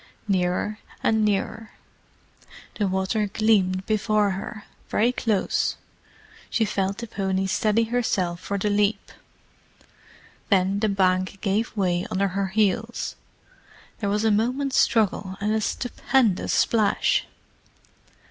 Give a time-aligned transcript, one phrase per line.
[0.27, 1.73] Nearer and nearer.
[2.79, 5.77] The water gleamed before her, very close:
[6.49, 9.11] she felt the pony steady herself for the leap.
[10.49, 13.15] Then the bank gave way under her heels:
[13.99, 17.27] there was a moment's struggle and a stupendous splash.